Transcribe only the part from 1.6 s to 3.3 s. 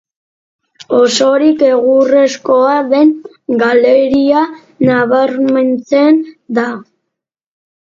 egurrezkoa den